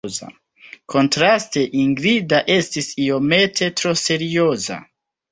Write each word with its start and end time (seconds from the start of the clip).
Kontraste, 0.93 1.65
Ingrida 1.81 2.39
estis 2.53 2.87
iomete 3.03 3.67
tro 3.83 3.93
serioza. 4.05 4.79